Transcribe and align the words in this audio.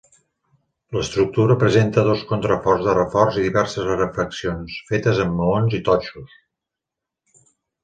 L'estructura 0.95 1.57
presenta 1.63 2.05
dos 2.07 2.23
contraforts 2.31 2.87
de 2.87 2.97
reforç 2.99 3.37
i 3.43 3.45
diverses 3.45 3.87
refeccions 4.01 4.81
fetes 4.89 5.23
amb 5.27 5.39
maons 5.43 5.79
i 5.81 5.85
totxos. 5.93 6.35